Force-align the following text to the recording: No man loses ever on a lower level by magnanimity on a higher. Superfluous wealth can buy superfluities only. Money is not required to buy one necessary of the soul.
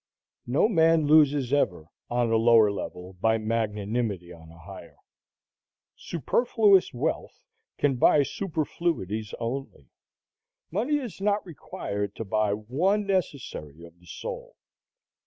No 0.47 0.67
man 0.67 1.05
loses 1.05 1.53
ever 1.53 1.85
on 2.09 2.31
a 2.31 2.35
lower 2.35 2.71
level 2.71 3.13
by 3.21 3.37
magnanimity 3.37 4.33
on 4.33 4.49
a 4.49 4.57
higher. 4.57 4.97
Superfluous 5.95 6.91
wealth 6.91 7.39
can 7.77 7.97
buy 7.97 8.23
superfluities 8.23 9.35
only. 9.39 9.91
Money 10.71 10.97
is 10.97 11.21
not 11.21 11.45
required 11.45 12.15
to 12.15 12.25
buy 12.25 12.51
one 12.51 13.05
necessary 13.05 13.83
of 13.83 13.99
the 13.99 14.07
soul. 14.07 14.55